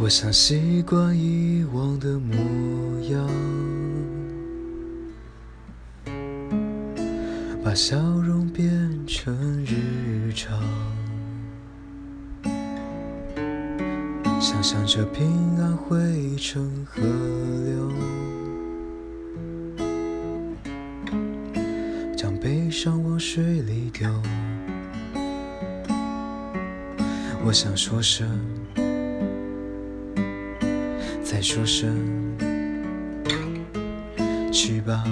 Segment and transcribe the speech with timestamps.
[0.00, 2.36] 我想习惯以往的模
[3.10, 3.28] 样，
[7.64, 8.70] 把笑容变
[9.08, 9.34] 成
[9.64, 10.62] 日常，
[14.40, 15.26] 想象着平
[15.58, 17.02] 安汇成河
[17.66, 17.90] 流，
[22.16, 24.08] 将悲伤往水里丢。
[27.44, 28.28] 我想说声。
[31.30, 31.94] 再说声，
[34.50, 35.04] 去吧。